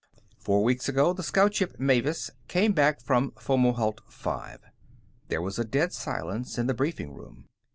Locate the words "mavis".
1.79-2.31